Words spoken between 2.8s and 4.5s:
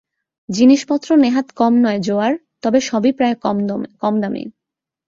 সবই প্রায় কমদামি।